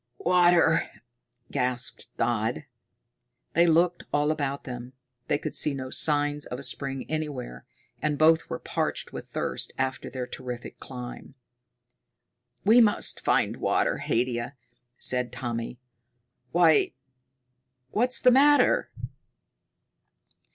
"Water!" 0.17 0.89
gasped 1.51 2.07
Dodd. 2.17 2.63
They 3.53 3.67
looked 3.67 4.05
all 4.11 4.31
about 4.31 4.63
them. 4.63 4.93
They 5.27 5.37
could 5.37 5.55
see 5.55 5.75
no 5.75 5.91
signs 5.91 6.47
of 6.47 6.57
a 6.57 6.63
spring 6.63 7.05
anywhere, 7.07 7.65
and 8.01 8.17
both 8.17 8.49
were 8.49 8.57
parched 8.57 9.13
with 9.13 9.25
thirst 9.27 9.71
after 9.77 10.09
their 10.09 10.25
terrific 10.25 10.79
climb. 10.79 11.35
"We 12.65 12.81
must 12.81 13.19
find 13.19 13.57
water, 13.57 13.99
Haidia," 13.99 14.55
said 14.97 15.31
Tommy. 15.31 15.77
"Why, 16.51 16.93
what's 17.91 18.21
the 18.21 18.31
matter?" 18.31 18.89